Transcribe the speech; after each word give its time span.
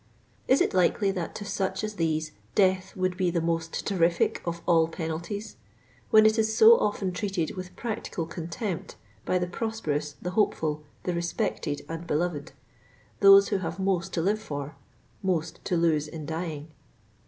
Is 0.47 0.61
it 0.61 0.73
likely 0.73 1.11
that 1.11 1.35
to 1.35 1.45
such 1.45 1.83
as 1.83 1.93
these 1.93 2.31
*' 2.43 2.55
death 2.55 2.95
would 2.97 3.15
be 3.15 3.29
the 3.29 3.39
most 3.39 3.85
terrific 3.85 4.41
of 4.47 4.63
all 4.65 4.87
penalties," 4.87 5.57
when 6.09 6.25
it 6.25 6.39
is 6.39 6.57
so 6.57 6.79
often 6.79 7.11
treated 7.11 7.55
with 7.55 7.75
practical 7.75 8.25
contempt 8.25 8.95
by 9.25 9.37
the 9.37 9.45
prosperous, 9.45 10.13
the 10.19 10.31
hopeful, 10.31 10.81
the 11.03 11.13
respected 11.13 11.85
and 11.87 12.07
beloved, 12.07 12.51
those 13.19 13.49
who 13.49 13.57
have 13.59 13.77
most 13.77 14.11
to 14.13 14.23
live 14.23 14.41
for, 14.41 14.75
most 15.21 15.63
to 15.65 15.77
lose 15.77 16.07
in 16.07 16.25
dying? 16.25 16.71